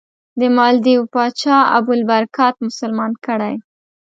[0.39, 3.55] د مالدیو پاچا ابوالبرکات مسلمان کړی.